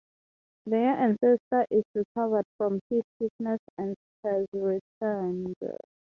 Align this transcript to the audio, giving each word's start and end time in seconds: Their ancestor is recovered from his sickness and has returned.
Their 0.65 0.93
ancestor 0.97 1.67
is 1.69 1.83
recovered 1.93 2.45
from 2.57 2.79
his 2.89 3.03
sickness 3.19 3.59
and 3.77 3.95
has 4.23 4.47
returned. 4.51 5.53